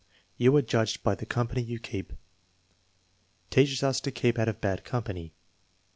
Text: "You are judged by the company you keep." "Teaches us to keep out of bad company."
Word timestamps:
"You 0.35 0.57
are 0.57 0.63
judged 0.63 1.03
by 1.03 1.13
the 1.13 1.27
company 1.27 1.61
you 1.61 1.77
keep." 1.77 2.13
"Teaches 3.51 3.83
us 3.83 4.01
to 4.01 4.09
keep 4.11 4.39
out 4.39 4.47
of 4.49 4.59
bad 4.59 4.83
company." 4.83 5.35